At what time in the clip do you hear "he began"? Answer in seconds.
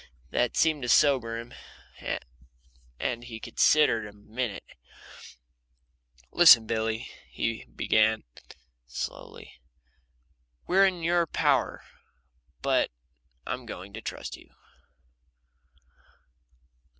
7.29-8.23